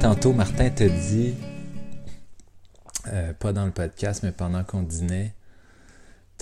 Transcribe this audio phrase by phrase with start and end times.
[0.00, 1.34] tantôt, Martin te dit,
[3.08, 5.34] euh, pas dans le podcast, mais pendant qu'on dînait,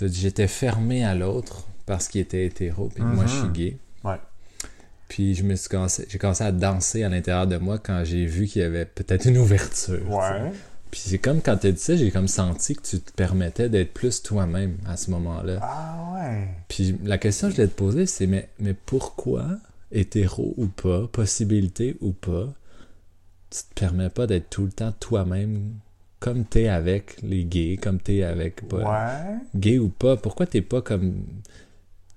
[0.01, 3.53] dit j'étais fermé à l'autre parce qu'il était hétéro, puis moi je suis mhm.
[3.53, 3.77] gay.
[4.05, 4.21] Ouais.
[5.09, 8.27] Puis je me suis commencé, j'ai commencé à danser à l'intérieur de moi quand j'ai
[8.27, 10.09] vu qu'il y avait peut-être une ouverture.
[10.09, 10.53] Ouais.
[10.93, 13.69] Puis c'est comme quand tu as dit ça, j'ai comme senti que tu te permettais
[13.69, 15.59] d'être plus toi-même à ce moment-là.
[15.61, 16.49] Ah ouais.
[16.69, 19.49] Puis la question que je voulais te poser, c'est mais, mais pourquoi,
[19.91, 22.55] hétéro ou pas, possibilité ou pas,
[23.51, 25.75] tu te permets pas d'être tout le temps toi-même
[26.21, 29.39] comme t'es avec les gays, comme t'es avec pas ouais.
[29.55, 30.17] gay ou pas.
[30.17, 31.23] Pourquoi t'es pas comme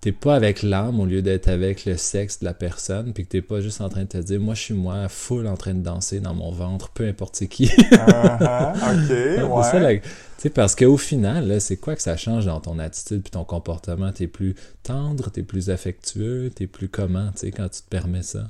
[0.02, 3.30] t'es pas avec l'âme au lieu d'être avec le sexe de la personne, puis que
[3.30, 5.76] t'es pas juste en train de te dire, moi je suis moi, full en train
[5.76, 7.66] de danser dans mon ventre, peu importe qui.
[7.68, 10.02] uh-huh, ok, ouais.
[10.40, 14.12] sais parce qu'au final, c'est quoi que ça change dans ton attitude puis ton comportement?
[14.12, 18.24] T'es plus tendre, t'es plus affectueux, t'es plus comment, tu sais, quand tu te permets
[18.24, 18.50] ça?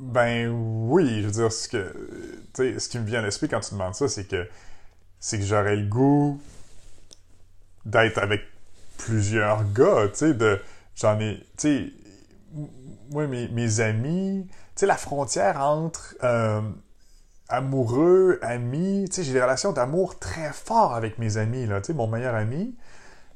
[0.00, 1.94] Ben oui, je veux dire, ce, que,
[2.56, 4.48] ce qui me vient à l'esprit quand tu demandes ça, c'est que
[5.18, 6.40] c'est que j'aurais le goût
[7.84, 8.40] d'être avec
[8.96, 10.58] plusieurs gars, tu sais, de...
[10.94, 11.36] J'en ai...
[11.36, 11.92] Tu sais,
[13.10, 14.46] moi, mes, mes amis...
[14.48, 16.62] Tu sais, la frontière entre euh,
[17.50, 19.04] amoureux, amis...
[19.10, 21.82] Tu sais, j'ai des relations d'amour très fortes avec mes amis, là.
[21.82, 22.74] Tu sais, mon meilleur ami...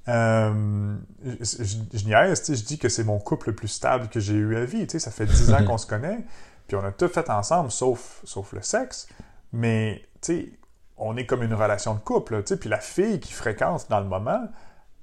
[0.09, 0.97] Euh,
[1.41, 4.21] je, je, niaise, tu sais, je dis que c'est mon couple le plus stable que
[4.21, 4.87] j'ai eu à vie.
[4.87, 6.25] Tu sais, ça fait dix ans qu'on se connaît,
[6.67, 9.09] puis on a tout fait ensemble, sauf, sauf le sexe.
[9.53, 10.53] Mais, tu sais,
[10.97, 12.43] on est comme une relation de couple.
[12.43, 14.49] Tu sais, puis la fille qui fréquente dans le moment,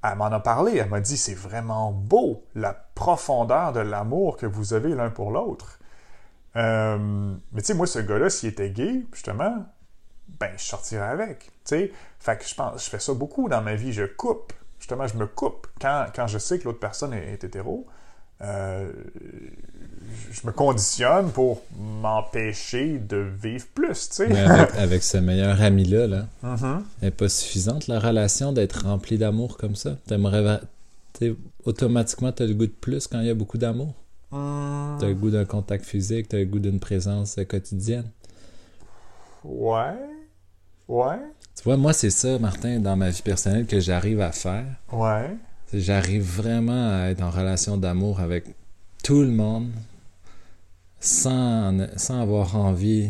[0.04, 4.46] elle m'en a parlé, elle m'a dit c'est vraiment beau la profondeur de l'amour que
[4.46, 5.80] vous avez l'un pour l'autre.
[6.56, 9.66] Euh, mais tu sais, moi, ce gars-là, s'il était gay, justement,
[10.40, 11.46] ben, je sortirais avec.
[11.46, 14.54] Tu sais, fait que je pense, je fais ça beaucoup dans ma vie, je coupe.
[14.80, 17.86] Justement, je me coupe quand, quand je sais que l'autre personne est, hétéro.
[18.44, 18.92] Euh,
[20.32, 24.40] je me conditionne pour m'empêcher de vivre plus, tu sais.
[24.78, 26.82] avec, ce meilleur ami-là, là, mm-hmm.
[27.02, 29.98] n'est pas suffisante la relation d'être remplie d'amour comme ça?
[30.08, 30.62] T'aimerais...
[31.66, 33.94] Automatiquement, t'as le goût de plus quand il y a beaucoup d'amour?
[34.32, 34.98] Mm.
[35.00, 38.10] T'as le goût d'un contact physique, t'as le goût d'une présence quotidienne?
[39.44, 39.96] Ouais.
[40.88, 41.20] Ouais.
[41.56, 44.66] Tu vois, moi, c'est ça, Martin, dans ma vie personnelle, que j'arrive à faire.
[44.92, 45.38] Ouais.
[45.74, 48.46] J'arrive vraiment à être en relation d'amour avec
[49.04, 49.70] tout le monde,
[51.00, 53.10] sans, sans avoir envie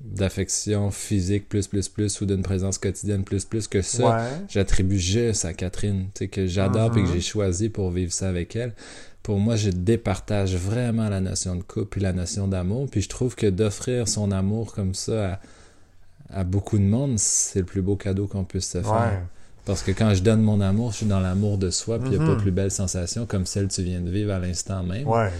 [0.00, 4.28] d'affection physique plus plus plus ou d'une présence quotidienne plus plus que ça.
[4.48, 7.12] J'attribue juste à Catherine tu sais que j'adore et que uh-huh.
[7.12, 8.74] j'ai choisi pour vivre ça avec elle.
[9.22, 13.08] Pour moi je départage vraiment la notion de couple et la notion d'amour puis je
[13.08, 15.40] trouve que d'offrir son amour comme ça
[16.30, 19.22] à, à beaucoup de monde c'est le plus beau cadeau qu'on puisse se faire
[19.64, 22.18] parce que quand je donne mon amour je suis dans l'amour de soi puis il
[22.18, 22.42] n'y a pas uh-huh.
[22.42, 25.30] plus belle sensation comme celle que tu viens de vivre à l'instant même ouais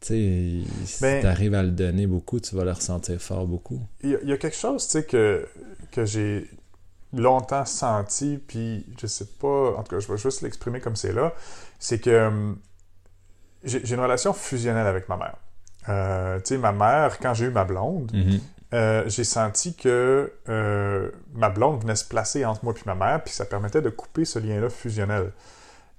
[0.00, 3.46] tu sais, si ben, tu arrives à le donner beaucoup, tu vas le ressentir fort
[3.46, 3.80] beaucoup.
[4.02, 5.48] Il y, a quelque chose, tu sais, que,
[5.90, 6.48] que j'ai
[7.12, 11.12] longtemps senti, puis je sais pas, en tout cas, je vais juste l'exprimer comme c'est
[11.12, 11.32] là,
[11.78, 12.58] c'est que hum,
[13.64, 15.36] j'ai une relation fusionnelle avec ma mère.
[15.88, 18.40] Euh, tu sais, ma mère, quand j'ai eu ma blonde, mm-hmm.
[18.74, 23.22] Euh, j'ai senti que euh, ma blonde venait se placer entre moi et ma mère,
[23.22, 25.32] puis ça permettait de couper ce lien-là fusionnel.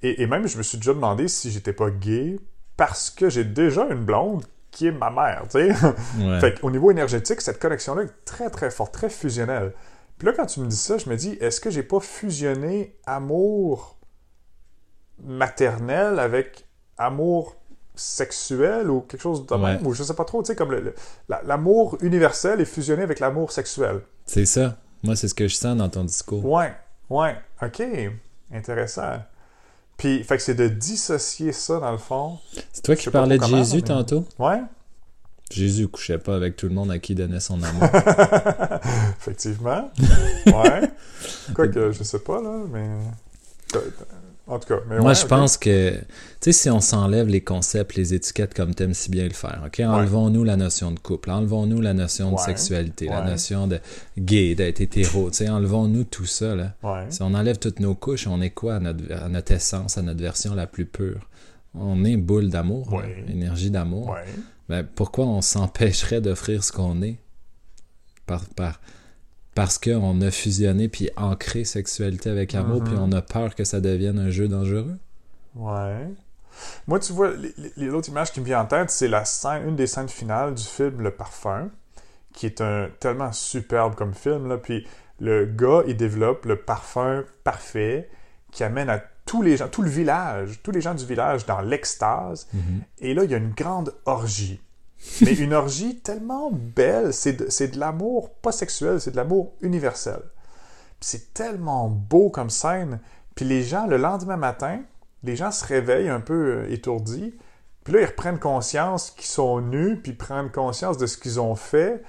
[0.03, 2.39] Et, et, même, je me suis déjà demandé si j'étais pas gay
[2.75, 5.73] parce que j'ai déjà une blonde qui est ma mère, tu sais.
[6.39, 9.73] fait au niveau énergétique, cette connexion-là est très, très forte, très fusionnelle.
[10.17, 12.95] Puis là, quand tu me dis ça, je me dis, est-ce que j'ai pas fusionné
[13.05, 13.97] amour
[15.23, 16.67] maternel avec
[16.97, 17.55] amour
[17.97, 20.75] sexuel ou quelque chose de même, ou je sais pas trop, tu sais, comme
[21.27, 24.01] l'amour universel est fusionné avec l'amour sexuel.
[24.25, 24.77] C'est ça.
[25.03, 26.45] Moi, c'est ce que je sens dans ton discours.
[26.45, 26.73] Ouais,
[27.09, 27.83] ouais, ok,
[28.51, 29.19] intéressant.
[29.97, 32.37] Puis, fait que c'est de dissocier ça, dans le fond.
[32.71, 34.25] C'est toi qui parlais de Jésus tantôt?
[34.37, 34.61] Ouais.
[35.49, 37.83] Jésus couchait pas avec tout le monde à qui il donnait son amour.
[39.19, 39.89] Effectivement.
[40.45, 40.91] Ouais.
[41.55, 42.87] Quoique, je sais pas, là, mais.
[44.47, 46.05] En tout cas, mais Moi, je pense que, tu
[46.39, 49.81] sais, si on s'enlève les concepts, les étiquettes comme t'aimes si bien le faire, OK?
[49.81, 53.79] Enlevons-nous la notion de couple, enlevons-nous la notion de sexualité, la notion de
[54.17, 56.73] gay, d'être hétéro, tu sais, enlevons-nous tout ça, là.
[57.09, 60.55] Si on enlève toutes nos couches, on est quoi à notre, essence, à notre version
[60.55, 61.27] la plus pure?
[61.73, 64.15] On est boule d'amour, énergie d'amour.
[64.69, 67.17] Ben, pourquoi on s'empêcherait d'offrir ce qu'on est?
[68.25, 68.81] Par, par,
[69.57, 72.99] parce qu'on a fusionné puis ancré sexualité avec amour, puis mm-hmm.
[72.99, 74.99] on a peur que ça devienne un jeu dangereux?
[75.55, 76.09] Ouais.
[76.85, 77.31] Moi, tu vois,
[77.75, 80.63] l'autre image qui me vient en tête, c'est la scène, une des scènes finales du
[80.63, 81.71] film Le Parfum,
[82.33, 84.47] qui est un tellement superbe comme film.
[84.47, 84.59] Là.
[84.59, 84.85] Puis
[85.19, 88.11] le gars, il développe le parfum parfait
[88.51, 91.61] qui amène à tous les gens, tout le village, tous les gens du village dans
[91.61, 92.47] l'extase.
[92.55, 92.81] Mm-hmm.
[92.99, 94.61] Et là, il y a une grande orgie.
[95.21, 97.13] Mais une orgie tellement belle.
[97.13, 100.21] C'est de, de l'amour pas sexuel, c'est de l'amour universel.
[100.99, 102.99] C'est tellement beau comme scène.
[103.35, 104.81] Puis les gens, le lendemain matin,
[105.23, 107.35] les gens se réveillent un peu euh, étourdis.
[107.83, 111.55] Puis là, ils reprennent conscience qu'ils sont nus, puis prennent conscience de ce qu'ils ont
[111.55, 112.01] fait.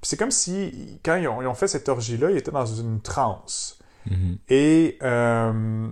[0.00, 3.78] Puis c'est comme si, quand ils ont, fait cette orgie-là, ils étaient dans une transe.
[4.08, 4.38] Mhm.
[4.48, 5.88] Et, euh,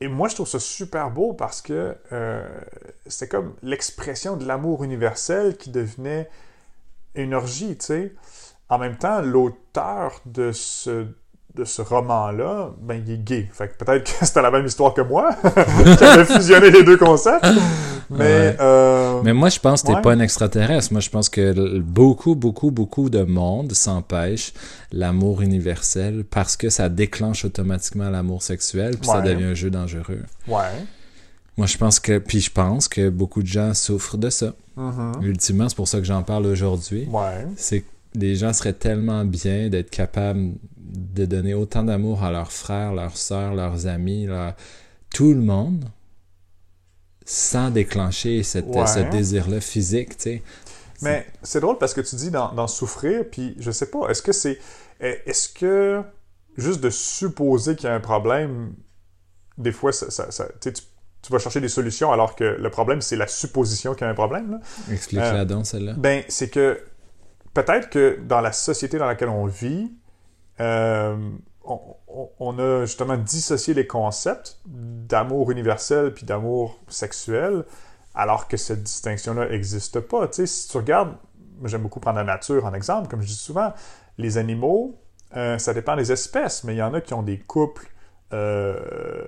[0.00, 2.48] et moi, je trouve ça super beau parce que euh,
[3.06, 6.30] c'est comme l'expression de l'amour universel qui devenait
[7.14, 8.14] une orgie, tu sais.
[8.70, 11.06] En même temps, l'auteur de ce,
[11.54, 13.48] de ce roman-là, ben, il est gay.
[13.52, 15.30] Fait que peut-être que c'était la même histoire que moi,
[15.98, 17.46] qui avait fusionné les deux concepts.
[18.10, 20.92] Mais, euh, Mais moi, je pense que t'es pas un extraterrestre.
[20.92, 24.52] Moi, je pense que beaucoup, beaucoup, beaucoup de monde s'empêche
[24.90, 30.24] l'amour universel parce que ça déclenche automatiquement l'amour sexuel, puis ça devient un jeu dangereux.
[30.48, 30.86] Ouais.
[31.56, 34.54] Moi, je pense que, puis je pense que beaucoup de gens souffrent de ça.
[34.78, 35.22] Mm-hmm.
[35.22, 37.06] Ultimement, c'est pour ça que j'en parle aujourd'hui.
[37.10, 37.46] Ouais.
[37.56, 40.52] C'est que les gens seraient tellement bien d'être capables
[40.92, 44.28] de donner autant d'amour à leurs frères, leurs sœurs, leurs amis,
[45.14, 45.84] tout le monde,
[47.24, 50.42] sans déclencher cette, ce désir-là physique, tu sais.
[51.02, 54.32] Mais c'est drôle parce que tu dis d'en souffrir, puis je sais pas, est-ce que
[54.32, 54.58] c'est...
[55.00, 56.02] Est-ce que
[56.58, 58.74] juste de supposer qu'il y a un problème,
[59.56, 63.16] des fois, ça, ça, tu, tu vas chercher des solutions alors que le problème, c'est
[63.16, 64.60] la supposition qu'il y a un problème.
[64.90, 65.94] Explique-la euh, donc, celle-là.
[65.96, 66.80] Ben, c'est que
[67.54, 69.90] peut-être que dans la société dans laquelle on vit,
[70.60, 71.16] euh,
[72.38, 77.64] on, a justement dissocié les concepts d'amour universel puis d'amour sexuel,
[78.14, 80.26] alors que cette distinction-là n'existe pas.
[80.28, 81.14] Tu sais, si tu regardes,
[81.64, 83.72] j'aime beaucoup prendre la nature en exemple, comme je dis souvent,
[84.18, 84.98] les animaux,
[85.36, 87.88] euh, ça dépend des espèces, mais il y en a qui ont des couples
[88.32, 89.24] euh,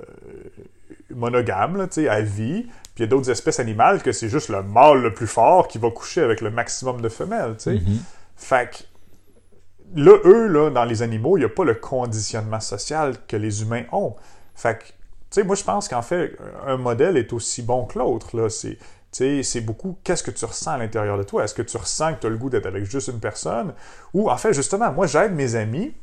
[1.10, 2.62] monogames, tu sais, à vie,
[2.94, 5.68] puis il y a d'autres espèces animales que c'est juste le mâle le plus fort
[5.68, 7.74] qui va coucher avec le maximum de femelles, tu sais.
[7.74, 7.98] Mm-hmm.
[8.36, 8.91] Fait que
[9.94, 13.62] là, eux, là, dans les animaux, il n'y a pas le conditionnement social que les
[13.62, 14.14] humains ont.
[14.54, 14.92] Fait que, tu
[15.30, 16.36] sais, moi, je pense qu'en fait,
[16.66, 18.48] un modèle est aussi bon que l'autre, là.
[18.48, 18.78] C'est,
[19.42, 21.44] c'est beaucoup qu'est-ce que tu ressens à l'intérieur de toi?
[21.44, 23.74] Est-ce que tu ressens que tu as le goût d'être avec juste une personne?
[24.14, 25.94] Ou, en fait, justement, moi, j'aide mes amis,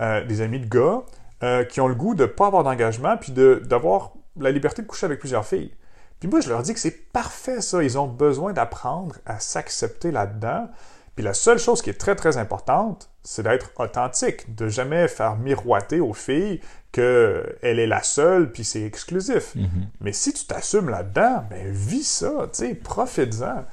[0.00, 1.02] euh, des amis de gars,
[1.42, 4.86] euh, qui ont le goût de ne pas avoir d'engagement, puis d'avoir la liberté de
[4.86, 5.72] coucher avec plusieurs filles.
[6.20, 7.82] Puis moi, je leur dis que c'est parfait, ça.
[7.82, 10.68] Ils ont besoin d'apprendre à s'accepter là-dedans.
[11.16, 15.36] Puis la seule chose qui est très, très importante, c'est d'être authentique, de jamais faire
[15.36, 16.60] miroiter aux filles
[16.92, 19.56] qu'elle est la seule, puis c'est exclusif.
[19.56, 19.86] Mm-hmm.
[20.02, 23.64] Mais si tu t'assumes là-dedans, ben vis ça, tu sais, profite-en.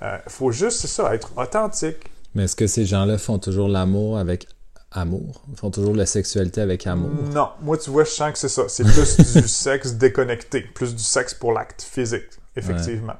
[0.00, 2.10] Il euh, faut juste, c'est ça, être authentique.
[2.34, 4.48] Mais est-ce que ces gens-là font toujours l'amour avec
[4.90, 5.44] amour?
[5.50, 7.10] Ils font toujours la sexualité avec amour?
[7.32, 7.50] Non.
[7.62, 8.64] Moi, tu vois, je sens que c'est ça.
[8.68, 13.16] C'est plus du sexe déconnecté, plus du sexe pour l'acte physique, effectivement.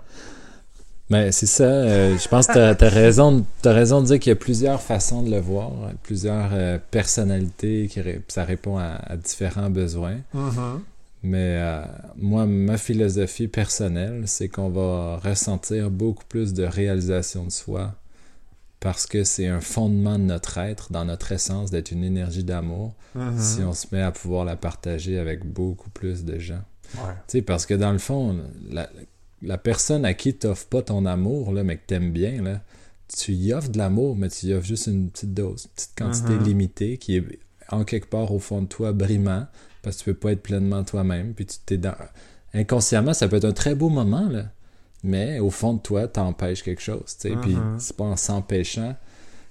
[1.10, 4.30] Mais c'est ça, euh, je pense que tu as, raison, as raison de dire qu'il
[4.30, 5.72] y a plusieurs façons de le voir,
[6.02, 10.18] plusieurs euh, personnalités, qui ça répond à, différents besoins.
[10.34, 10.80] Mm-hmm.
[11.22, 11.82] Mais euh,
[12.16, 17.94] moi, ma philosophie personnelle, c'est qu'on va ressentir beaucoup plus de réalisation de soi
[18.80, 22.94] parce que c'est un fondement de notre être, dans notre essence, d'être une énergie d'amour,
[23.16, 23.38] mm-hmm.
[23.38, 26.62] si on se met à pouvoir la partager avec beaucoup plus de gens.
[26.94, 27.14] Ouais.
[27.26, 28.38] Tu sais, parce que dans le fond,
[28.70, 28.88] la,
[29.42, 32.42] la personne à qui tu n'offres pas ton amour, là, mais que tu aimes bien,
[32.42, 32.60] là,
[33.16, 35.96] tu y offres de l'amour, mais tu y offres juste une petite dose, une petite
[35.98, 36.42] quantité Mhm.
[36.44, 37.24] limitée qui est
[37.70, 39.46] en quelque part au fond de toi brimant,
[39.82, 41.94] parce que tu peux pas être pleinement toi-même, puis tu t'es dans...
[42.54, 44.46] Inconsciemment, ça peut être un très beau moment, là,
[45.04, 47.78] mais au fond de toi, t'empêches quelque chose, tu sais, puis Mhm.
[47.78, 48.96] c'est pas en s'empêchant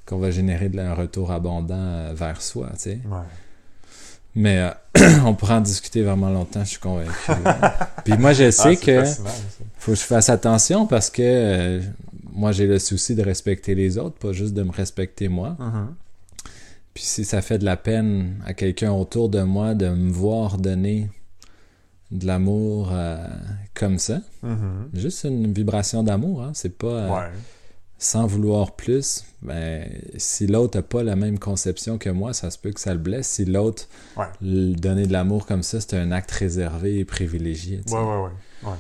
[0.06, 3.00] qu'on va générer de un retour abondant euh, vers soi, tu sais.
[3.10, 3.20] Ouais.
[4.39, 4.72] Mais euh,
[5.25, 7.12] on pourra en discuter vraiment longtemps, je suis convaincu.
[8.06, 9.03] Puis moi, je Ah, sais c'est que
[9.79, 11.82] faut que je fasse attention parce que euh,
[12.34, 15.56] moi, j'ai le souci de respecter les autres, pas juste de me respecter moi.
[15.60, 15.88] Mhm.
[16.94, 20.58] Puis si ça fait de la peine à quelqu'un autour de moi de me voir
[20.60, 21.10] donner
[22.12, 23.17] de l'amour euh,
[23.74, 24.89] comme ça, Mhm.
[24.94, 27.29] juste une vibration d'amour, hein, c'est pas Ouais.
[28.00, 29.24] Sans vouloir plus.
[29.42, 32.94] Ben, si l'autre n'a pas la même conception que moi, ça se peut que ça
[32.94, 33.27] le blesse.
[33.27, 34.25] Si l'autre Ouais.
[34.42, 37.82] donner de l'amour comme ça, c'est un acte réservé et privilégié.
[37.89, 38.30] ouais, ouais,
[38.63, 38.72] ouais.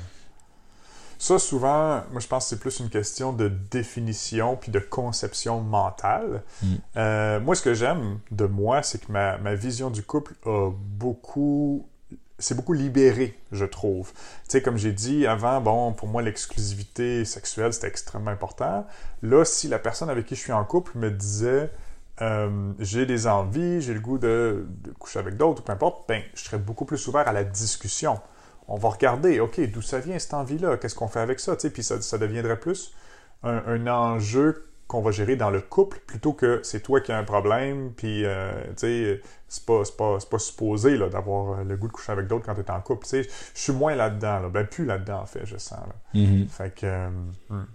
[1.19, 5.61] Ça, souvent, moi, je pense que c'est plus une question de définition puis de conception
[5.61, 6.43] mentale.
[6.61, 6.67] Mm.
[6.97, 10.69] Euh, moi, ce que j'aime de moi, c'est que ma, ma vision du couple a
[10.71, 11.87] beaucoup...
[12.39, 14.11] C'est beaucoup libéré, je trouve.
[14.13, 18.85] Tu sais, comme j'ai dit avant, bon, pour moi, l'exclusivité sexuelle, c'était extrêmement important.
[19.23, 21.71] Là, si la personne avec qui je suis en couple me disait...
[22.21, 26.07] euh, j'ai des envies, j'ai le goût de, de coucher avec d'autres, ou peu importe,
[26.07, 28.19] ben, je serais beaucoup plus ouvert à la discussion
[28.67, 30.77] on va regarder, OK, d'où ça vient cette envie-là?
[30.77, 31.55] Qu'est-ce qu'on fait avec ça?
[31.55, 32.93] Tu sais, puis ça, ça deviendrait plus
[33.43, 37.23] un, enjeu qu'on va gérer dans le couple plutôt que c'est toi qui as un
[37.23, 42.13] problème, puis euh, tu sais, c'est pas, pas, pas, supposé d'avoir le goût de coucher
[42.13, 43.05] avec d'autres quand tu es en couple.
[43.05, 44.49] Tu sais, je suis moins là-dedans, là.
[44.49, 45.79] ben plus là-dedans en fait, je sens.
[45.79, 46.19] Là.
[46.19, 46.47] Mm-hmm.
[46.47, 47.07] Fait que,
[47.49, 47.65] hmm.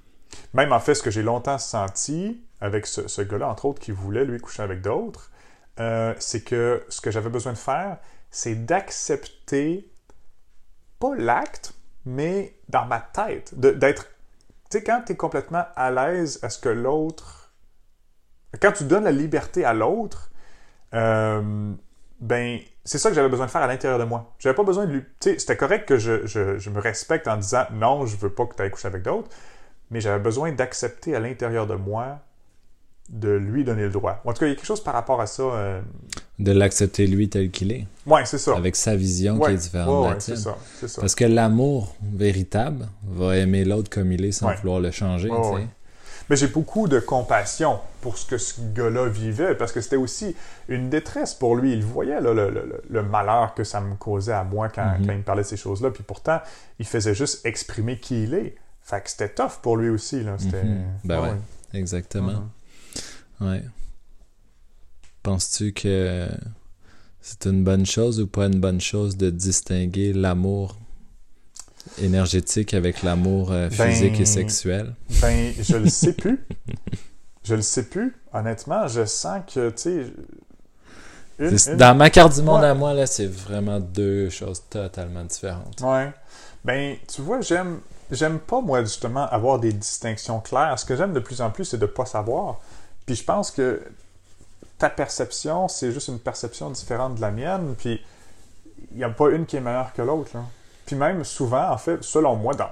[0.54, 3.90] même en fait, ce que j'ai longtemps senti avec ce, ce gars-là, entre autres, qui
[3.90, 5.30] voulait lui coucher avec d'autres,
[5.80, 7.98] euh, c'est que ce que j'avais besoin de faire,
[8.30, 9.90] c'est d'accepter,
[10.98, 14.08] pas l'acte, mais dans ma tête, d'être...
[14.72, 17.52] Tu quand tu es complètement à l'aise à ce que l'autre...
[18.60, 20.30] Quand tu donnes la liberté à l'autre,
[20.94, 21.72] euh,
[22.20, 24.34] ben, c'est ça que j'avais besoin de faire à l'intérieur de moi.
[24.38, 25.04] J'avais pas besoin de lui...
[25.20, 28.62] Tu c'était correct que je, me respecte en disant «Non, je veux pas que tu
[28.62, 29.28] ailles coucher avec d'autres»,
[29.90, 32.20] mais j'avais besoin d'accepter à l'intérieur de moi
[33.08, 34.20] de lui donner le droit.
[34.24, 35.42] En tout cas, il y a quelque chose par rapport à ça.
[35.42, 35.80] Euh,
[36.38, 37.86] de l'accepter lui tel qu'il est.
[38.06, 38.56] Oui, c'est ça.
[38.56, 40.36] Avec sa vision qui est différente de la tienne.
[40.36, 40.56] Ça,
[40.86, 41.00] ça.
[41.00, 45.30] Parce que l'amour véritable va aimer l'autre comme il est sans vouloir le changer.
[46.30, 50.34] Mais j'ai beaucoup de compassion pour ce que ce gars-là vivait, parce que c'était aussi
[50.68, 51.72] une détresse pour lui.
[51.72, 55.04] Il voyait le, malheur que ça me causait à moi quand, mhm.
[55.04, 56.40] il me parlait de ces choses-là, puis pourtant,
[56.78, 58.54] il faisait juste exprimer qui il est.
[58.82, 60.22] Fait que c'était tough pour lui aussi.
[60.22, 60.36] Là.
[60.40, 60.84] Mhm.
[61.04, 61.36] Ben ouais,
[61.74, 62.32] exactement.
[62.32, 62.48] Mhm.
[63.40, 63.62] Ouais.
[65.22, 66.28] Penses-tu que
[67.20, 70.76] c'est une bonne chose ou pas une bonne chose de distinguer l'amour
[71.98, 74.94] énergétique avec l'amour euh, physique et ben, sexuel?
[75.20, 76.44] Ben, je le sais plus.
[77.44, 78.16] je le sais plus.
[78.32, 80.12] Honnêtement, je sens que, tu
[81.38, 81.76] sais.
[81.76, 85.80] Dans ma carte du monde à moi, là, c'est vraiment deux choses totalement différentes.
[85.80, 86.12] Ouais.
[86.64, 90.78] Ben, tu vois, j'aime, j'aime pas, moi, justement, avoir des distinctions claires.
[90.78, 92.60] Ce que j'aime de plus en plus, c'est de pas savoir.
[93.06, 93.82] Puis je pense que
[94.78, 98.00] ta perception, c'est juste une perception différente de la mienne, puis
[98.90, 100.32] il n'y a pas une qui est meilleure que l'autre.
[100.86, 102.70] Puis même souvent, en fait, selon moi, dans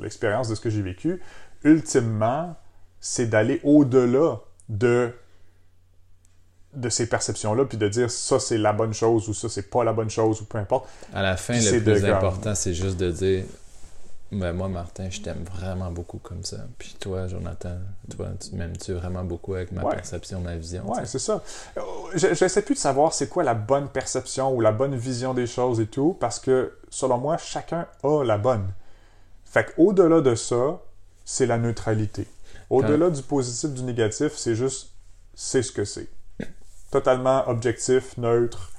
[0.00, 1.22] l'expérience de ce que j'ai vécu,
[1.64, 2.56] ultimement,
[3.00, 5.12] c'est d'aller au-delà de
[6.74, 9.84] de ces perceptions-là, puis de dire ça c'est la bonne chose ou ça c'est pas
[9.84, 10.88] la bonne chose ou peu importe.
[11.12, 13.44] À la fin, le plus important, c'est juste de dire
[14.32, 16.56] ben, moi, Martin, je t'aime vraiment beaucoup comme ça.
[16.78, 17.76] Puis toi, Jonathan,
[18.16, 20.90] toi, tu m'aimes-tu vraiment beaucoup avec ma perception, ma vision?
[20.90, 21.42] Ouais, c'est ça.
[21.76, 21.82] Euh,
[22.14, 25.46] je sais plus de savoir c'est quoi la bonne perception ou la bonne vision des
[25.46, 28.72] choses et tout, parce que, selon moi, chacun a la bonne.
[29.44, 30.80] Fait qu'au-delà de ça,
[31.26, 32.26] c'est la neutralité.
[32.70, 34.92] Au-delà du positif, du négatif, c'est juste,
[35.34, 36.08] c'est ce que c'est.
[36.90, 38.72] Totalement objectif, neutre.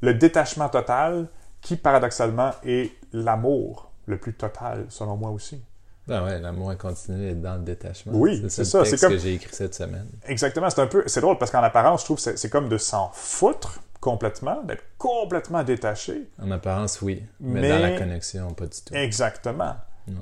[0.00, 1.28] Le détachement total,
[1.60, 5.62] qui paradoxalement est l'amour le plus total, selon moi aussi.
[6.06, 8.12] Ben ouais, l'amour inconditionnel est dans le détachement.
[8.14, 8.84] Oui, c'est ça.
[8.84, 10.06] C'est comme que j'ai écrit cette semaine.
[10.26, 10.70] Exactement.
[10.70, 13.10] C'est un peu, c'est drôle parce qu'en apparence, je trouve que c'est comme de s'en
[13.12, 16.28] foutre complètement, d'être complètement détaché.
[16.40, 18.94] En apparence, oui, mais, dans la connexion, pas du tout.
[18.94, 19.74] Exactement.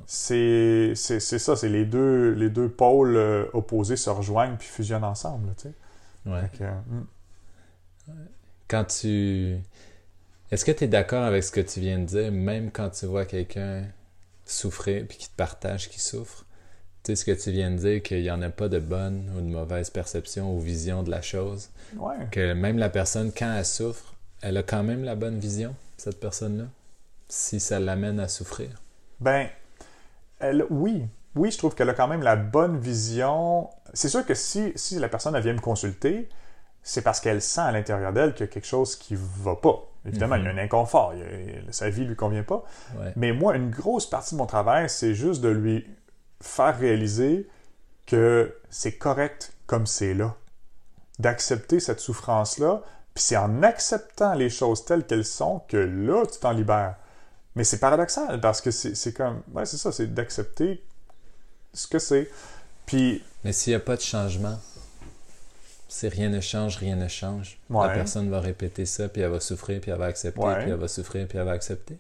[0.07, 5.55] C'est ça, c'est les deux, les deux pôles euh, opposés se rejoignent puis fusionnent ensemble,
[5.57, 5.75] tu sais.
[6.25, 6.41] Ouais.
[6.89, 8.15] Hmm.
[8.67, 9.59] Quand tu
[10.55, 13.07] est-ce que tu es d'accord avec ce que tu viens de dire, même quand tu
[13.07, 13.87] vois quelqu'un
[14.47, 16.45] souffrir puis qui te partage qu'il souffre?
[17.03, 19.33] Tu sais ce que tu viens de dire, qu'il n'y en a pas de bonne
[19.37, 21.71] ou de mauvaise perception ou vision de la chose.
[22.31, 26.21] Que même la personne, quand elle souffre, elle a quand même la bonne vision, cette
[26.21, 26.67] personne-là,
[27.29, 28.69] si ça l'amène à souffrir.
[29.19, 29.49] Ben,
[30.39, 31.03] elle, oui.
[31.35, 33.71] Oui, je trouve qu'elle a quand même la bonne vision.
[33.93, 36.29] C'est sûr que si, si la personne vient me consulter,
[36.85, 39.91] c'est parce qu'elle sent à l'intérieur d'elle qu'il y a quelque chose qui va pas.
[40.07, 40.59] Évidemment, il y a un mhm.
[40.61, 41.15] inconfort,
[41.71, 42.65] sa vie ne lui convient pas.
[43.17, 45.87] Mais moi, une grosse partie de mon travail, c'est juste de lui
[46.41, 47.49] faire réaliser
[48.07, 50.35] que c'est correct comme c'est là.
[51.19, 52.83] D'accepter cette souffrance-là,
[53.15, 56.97] puis c'est en acceptant les choses telles qu'elles sont que là, tu t'en libères.
[57.55, 59.43] Mais c'est paradoxal parce que c'est comme.
[59.53, 60.85] Ouais, c'est ça, c'est d'accepter
[61.73, 62.29] ce que c'est.
[62.85, 63.23] Puis.
[63.45, 64.59] Mais s'il n'y a pas de changement,
[65.95, 67.61] si rien ne change, rien ne change.
[67.71, 70.75] La personne va répéter ça, puis elle va souffrir, puis elle va accepter, puis elle
[70.75, 71.99] va souffrir, puis elle va accepter.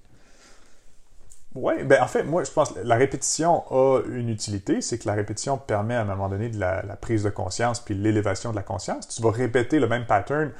[1.54, 5.06] Oui, ben en fait, moi, je pense que la répétition a une utilité, c'est que
[5.06, 8.56] la répétition permet à un moment donné de la, prise de conscience puis l'élévation de
[8.56, 9.06] la conscience.
[9.06, 10.50] Tu vas répéter le même pattern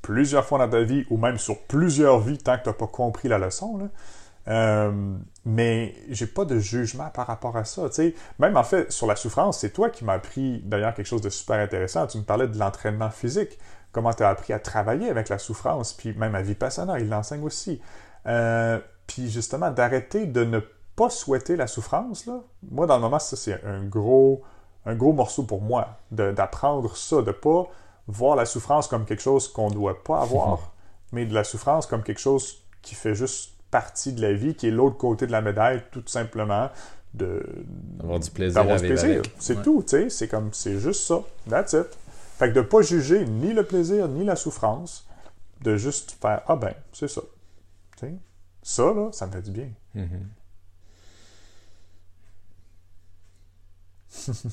[0.00, 2.86] plusieurs fois dans ta vie ou même sur plusieurs vies tant que tu n'as pas
[2.86, 3.78] compris la leçon.
[3.78, 3.86] Là.
[4.48, 7.90] Euh, mais j'ai pas de jugement par rapport à ça.
[7.90, 8.14] sais.
[8.38, 11.30] Même en fait, sur la souffrance, c'est toi qui m'as appris d'ailleurs quelque chose de
[11.30, 12.06] super intéressant.
[12.06, 13.58] Tu me parlais de l'entraînement physique.
[13.92, 17.42] Comment tu as appris à travailler avec la souffrance, puis même à Vipassana, il l'enseigne
[17.42, 17.80] aussi.
[18.26, 20.60] Euh, puis justement, d'arrêter de ne
[20.96, 22.40] pas souhaiter la souffrance, là.
[22.70, 24.42] Moi, dans le moment, ça, c'est un gros,
[24.84, 27.68] un gros morceau pour moi, d'apprendre ça, de pas
[28.06, 30.72] voir la souffrance comme quelque chose qu'on ne doit pas avoir,
[31.12, 34.68] mais de la souffrance comme quelque chose qui fait juste partie de la vie, qui
[34.68, 36.70] est l'autre côté de la médaille, tout simplement.
[37.12, 37.44] de
[37.98, 38.54] d'avoir du plaisir.
[38.54, 39.20] D'avoir du plaisir.
[39.38, 40.08] C'est tout, tu sais.
[40.08, 41.20] C'est comme, c'est juste ça.
[41.50, 41.88] That's it.
[42.38, 45.06] Fait que de pas juger ni le plaisir ni la souffrance,
[45.60, 47.20] de juste faire, ah ben, c'est ça.
[47.98, 48.14] Tu sais.
[48.62, 49.68] Ça, là, ça me fait du bien.
[49.94, 50.26] Mm-hmm.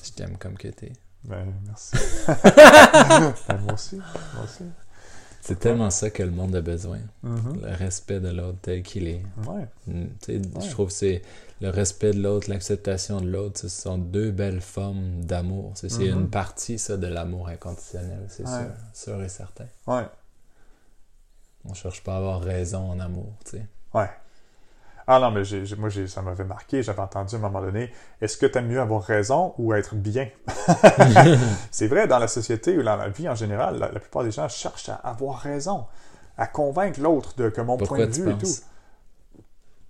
[0.05, 0.91] Je t'aime comme que t'es.
[1.23, 1.95] Ben, merci.
[2.27, 3.95] ben, moi aussi.
[3.95, 4.65] Moi aussi.
[5.43, 6.99] C'est tellement ça que le monde a besoin.
[7.25, 7.61] Mm-hmm.
[7.63, 9.21] Le respect de l'autre tel qu'il est.
[9.45, 9.67] Ouais.
[9.87, 11.21] Mm, je trouve que c'est
[11.59, 15.73] le respect de l'autre, l'acceptation de l'autre, ce sont deux belles formes d'amour.
[15.75, 16.13] C'est mm-hmm.
[16.13, 19.67] une partie, ça, de l'amour inconditionnel, c'est sûr, sûr et certain.
[19.85, 20.07] Ouais.
[21.65, 23.65] On cherche pas à avoir raison en amour, tu sais.
[23.93, 24.09] Ouais.
[25.07, 25.43] Ah non, mais
[25.77, 26.81] moi, ça m'avait marqué.
[26.81, 27.91] J'avais entendu à un moment donné,
[28.21, 30.29] est-ce que tu aimes mieux avoir raison ou être bien?
[31.71, 34.47] c'est vrai, dans la société ou dans la vie en général, la, plupart des gens
[34.47, 35.85] cherchent à avoir raison,
[36.37, 38.47] à convaincre l'autre de que mon point de vue et tout.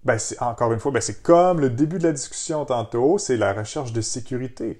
[0.03, 3.53] Ben, encore une fois, ben, c'est comme le début de la discussion tantôt, c'est la
[3.53, 4.79] recherche de sécurité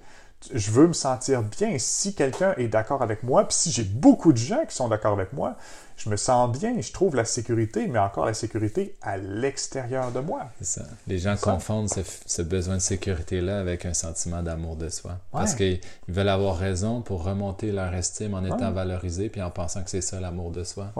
[0.52, 1.76] je veux me sentir bien.
[1.78, 5.12] Si quelqu'un est d'accord avec moi, puis si j'ai beaucoup de gens qui sont d'accord
[5.12, 5.56] avec moi,
[5.96, 10.20] je me sens bien, je trouve la sécurité, mais encore la sécurité à l'extérieur de
[10.20, 10.48] moi.
[10.60, 10.86] C'est ça.
[11.06, 15.18] Les gens confondent ce, besoin de sécurité-là avec un sentiment d'amour de soi.
[15.30, 19.82] Parce qu'ils veulent avoir raison pour remonter leur estime en étant valorisés, puis en pensant
[19.82, 20.92] que c'est ça l'amour de soi.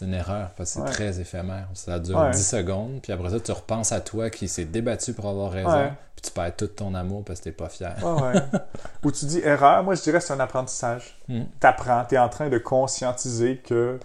[0.00, 1.68] C'est une erreur, parce que c'est très éphémère.
[1.74, 5.28] Ça dure 10 secondes, puis après ça, tu repenses à toi qui s'est débattu pour
[5.28, 7.94] avoir raison, puis tu perds tout ton amour parce que t'es pas fier.
[9.04, 11.18] Ou tu dis erreur, moi je dirais c'est un apprentissage.
[11.28, 11.42] Hmm.
[11.60, 14.00] Tu apprends, tu es en train de conscientiser que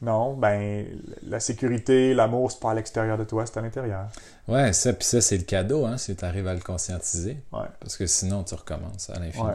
[0.00, 0.86] non, ben
[1.26, 4.06] la sécurité, l'amour, c'est pas à l'extérieur de toi, c'est à l'intérieur.
[4.46, 7.42] Ouais, ça, puis ça, c'est le cadeau, hein, si tu arrives à le conscientiser.
[7.52, 7.66] Ouais.
[7.80, 9.48] Parce que sinon, tu recommences à l'infini.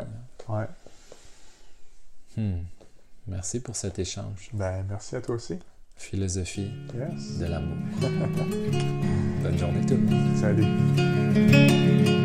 [0.50, 0.58] Ouais.
[0.58, 0.68] ouais.
[2.36, 2.64] Hmm.
[3.28, 4.50] Merci pour cet échange.
[4.52, 5.58] Ben, merci à toi aussi.
[5.96, 6.72] Philosophie
[7.40, 7.78] de l'amour.
[9.44, 10.36] Bonne journée tout le monde.
[10.36, 12.25] Salut.